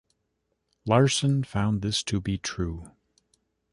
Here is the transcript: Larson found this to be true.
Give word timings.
Larson 0.83 1.43
found 1.43 1.83
this 1.83 2.01
to 2.01 2.19
be 2.19 2.35
true. 2.39 2.89